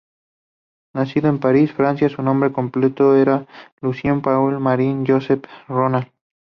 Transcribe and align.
Nacido 0.95 1.29
en 1.29 1.37
París, 1.39 1.73
Francia, 1.73 2.09
su 2.09 2.23
nombre 2.23 2.51
completo 2.51 3.15
era 3.15 3.45
Lucien 3.81 4.23
Paul 4.23 4.59
Marie-Joseph 4.59 5.43
Rolland. 5.67 6.07